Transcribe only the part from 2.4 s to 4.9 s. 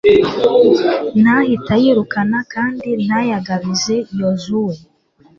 kandi ntayagabize yozuwe